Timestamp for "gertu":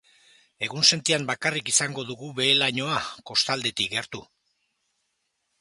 3.97-4.27